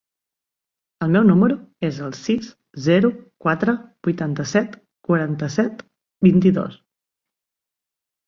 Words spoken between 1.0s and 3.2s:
El meu número es el sis, zero,